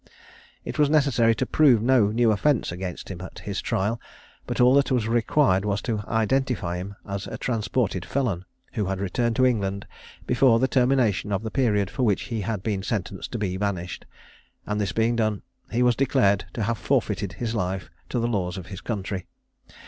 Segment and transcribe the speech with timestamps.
[0.65, 4.01] It was necessary to prove no new offence against him at his trial,
[4.47, 8.99] but all that was required was to identify him as a transported felon, who had
[8.99, 9.85] returned to England
[10.25, 14.07] before the termination of the period for which he had been sentenced to be banished;
[14.65, 18.57] and this being done, he was declared to have forfeited his life to the laws
[18.57, 19.27] of his country.